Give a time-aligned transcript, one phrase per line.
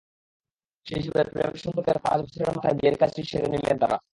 [0.85, 3.97] সেই হিসেবে প্রেমের সম্পর্কের পাঁচ বছরের মাথায় বিয়ের কাজটি সেরে নিলেন তাঁরা।